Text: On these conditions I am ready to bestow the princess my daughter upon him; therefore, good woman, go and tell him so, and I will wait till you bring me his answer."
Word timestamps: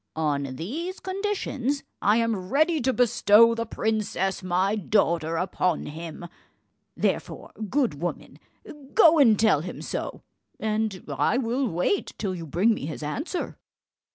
On 0.15 0.55
these 0.55 0.99
conditions 0.99 1.83
I 2.01 2.17
am 2.17 2.49
ready 2.49 2.81
to 2.81 2.91
bestow 2.91 3.53
the 3.53 3.67
princess 3.67 4.41
my 4.41 4.75
daughter 4.75 5.37
upon 5.37 5.85
him; 5.85 6.25
therefore, 6.97 7.51
good 7.69 8.01
woman, 8.01 8.39
go 8.95 9.19
and 9.19 9.39
tell 9.39 9.61
him 9.61 9.79
so, 9.83 10.23
and 10.59 11.03
I 11.07 11.37
will 11.37 11.67
wait 11.67 12.13
till 12.17 12.33
you 12.33 12.47
bring 12.47 12.73
me 12.73 12.87
his 12.87 13.03
answer." 13.03 13.59